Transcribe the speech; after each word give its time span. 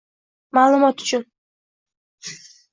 Ma'lumot 0.57 1.03
uchun 1.05 1.23